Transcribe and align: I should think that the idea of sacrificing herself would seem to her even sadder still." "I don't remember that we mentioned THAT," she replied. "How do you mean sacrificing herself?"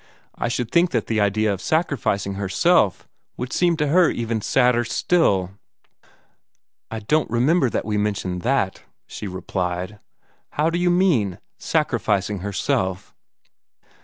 I 0.33 0.47
should 0.47 0.71
think 0.71 0.89
that 0.89 1.05
the 1.05 1.21
idea 1.21 1.53
of 1.53 1.61
sacrificing 1.61 2.33
herself 2.33 3.07
would 3.37 3.53
seem 3.53 3.77
to 3.77 3.87
her 3.89 4.09
even 4.09 4.41
sadder 4.41 4.83
still." 4.83 5.51
"I 6.89 7.01
don't 7.01 7.29
remember 7.29 7.69
that 7.69 7.85
we 7.85 7.97
mentioned 7.97 8.41
THAT," 8.41 8.81
she 9.05 9.27
replied. 9.27 9.99
"How 10.53 10.71
do 10.71 10.79
you 10.79 10.89
mean 10.89 11.37
sacrificing 11.59 12.39
herself?" 12.39 13.13